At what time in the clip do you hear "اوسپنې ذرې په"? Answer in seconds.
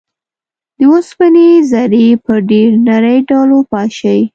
0.91-2.33